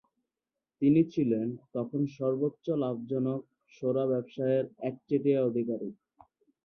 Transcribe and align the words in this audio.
তিনি 0.81 1.01
ছিলেন 1.13 1.45
তখন 1.73 2.01
সর্বোচ্চ 2.17 2.65
লাভজনক 2.83 3.41
শোরা 3.73 4.03
ব্যবসায়ের 4.11 4.65
একচেটিয়া 4.89 5.41
অধিকারী। 5.43 5.89